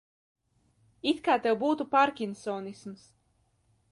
It 1.11 1.19
kā 1.27 1.35
tev 1.43 1.59
būtu 1.65 1.87
pārkinsonisms. 1.93 3.07